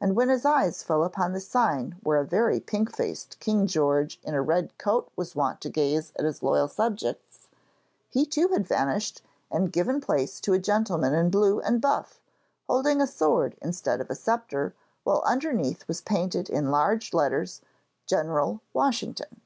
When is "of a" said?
14.00-14.14